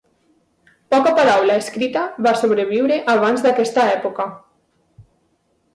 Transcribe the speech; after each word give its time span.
Poca 0.93 1.11
paraula 1.19 1.57
escrita 1.63 2.07
va 2.29 2.33
sobreviure 2.41 2.99
abans 3.17 3.45
d'aquesta 3.47 3.87
època. 4.01 4.31